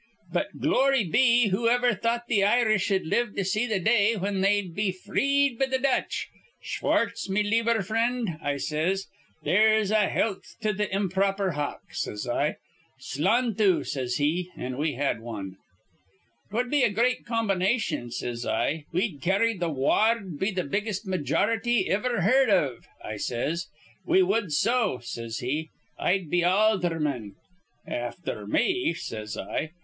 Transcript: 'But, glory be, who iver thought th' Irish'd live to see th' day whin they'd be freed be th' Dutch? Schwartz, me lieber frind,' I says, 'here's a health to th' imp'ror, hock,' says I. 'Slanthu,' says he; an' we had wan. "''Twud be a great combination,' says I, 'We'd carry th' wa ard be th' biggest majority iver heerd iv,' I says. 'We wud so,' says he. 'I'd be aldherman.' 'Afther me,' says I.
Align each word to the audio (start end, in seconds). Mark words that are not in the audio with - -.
'But, 0.33 0.59
glory 0.59 1.03
be, 1.03 1.49
who 1.49 1.69
iver 1.69 1.93
thought 1.93 2.23
th' 2.27 2.41
Irish'd 2.41 3.05
live 3.05 3.35
to 3.35 3.45
see 3.45 3.67
th' 3.67 3.83
day 3.85 4.13
whin 4.15 4.41
they'd 4.41 4.73
be 4.73 4.91
freed 4.91 5.59
be 5.59 5.67
th' 5.67 5.79
Dutch? 5.79 6.27
Schwartz, 6.59 7.29
me 7.29 7.43
lieber 7.43 7.83
frind,' 7.83 8.39
I 8.41 8.57
says, 8.57 9.05
'here's 9.43 9.91
a 9.91 10.09
health 10.09 10.55
to 10.61 10.73
th' 10.73 10.89
imp'ror, 10.91 11.51
hock,' 11.53 11.93
says 11.93 12.27
I. 12.27 12.55
'Slanthu,' 12.99 13.85
says 13.85 14.15
he; 14.15 14.49
an' 14.57 14.79
we 14.79 14.93
had 14.93 15.21
wan. 15.21 15.57
"''Twud 16.49 16.71
be 16.71 16.81
a 16.81 16.89
great 16.89 17.23
combination,' 17.23 18.09
says 18.09 18.43
I, 18.43 18.85
'We'd 18.91 19.21
carry 19.21 19.53
th' 19.55 19.69
wa 19.69 20.09
ard 20.15 20.39
be 20.39 20.51
th' 20.51 20.67
biggest 20.67 21.05
majority 21.05 21.93
iver 21.93 22.21
heerd 22.21 22.49
iv,' 22.49 22.87
I 23.05 23.17
says. 23.17 23.67
'We 24.07 24.23
wud 24.23 24.51
so,' 24.51 24.97
says 25.03 25.37
he. 25.45 25.69
'I'd 25.99 26.31
be 26.31 26.41
aldherman.' 26.43 27.35
'Afther 27.85 28.47
me,' 28.47 28.95
says 28.95 29.37
I. 29.37 29.69